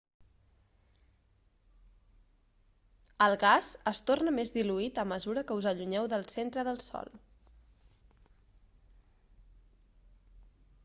el 3.25 3.35
gas 3.43 3.67
es 3.91 4.01
torna 4.09 4.33
més 4.37 4.53
diluït 4.55 4.97
a 5.03 5.05
mesura 5.11 5.43
que 5.51 5.57
us 5.61 5.67
allunyeu 5.73 6.07
del 6.15 6.25
centre 6.31 6.63
del 6.69 6.81
sol 6.85 7.13